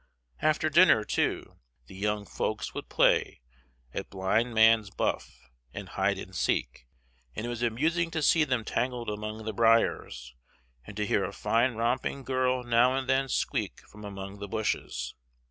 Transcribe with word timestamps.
After 0.41 0.67
dinner, 0.67 1.03
too, 1.03 1.57
the 1.85 1.93
young 1.93 2.25
folks 2.25 2.73
would 2.73 2.89
play 2.89 3.39
at 3.93 4.09
blindman's 4.09 4.89
buff 4.89 5.51
and 5.75 5.89
hide 5.89 6.17
and 6.17 6.35
seek, 6.35 6.87
and 7.35 7.45
it 7.45 7.49
was 7.49 7.61
amusing 7.61 8.09
to 8.09 8.23
see 8.23 8.43
them 8.43 8.63
tangled 8.65 9.11
among 9.11 9.45
the 9.45 9.53
briers, 9.53 10.33
and 10.87 10.97
to 10.97 11.05
hear 11.05 11.23
a 11.23 11.31
fine 11.31 11.75
romping 11.75 12.23
girl 12.23 12.63
now 12.63 12.95
and 12.95 13.07
then 13.07 13.29
squeak 13.29 13.81
from 13.89 14.03
among 14.03 14.39
the 14.39 14.47
bushes. 14.47 15.13